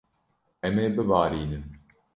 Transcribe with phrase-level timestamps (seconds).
[0.67, 1.65] Em ê bibarînin.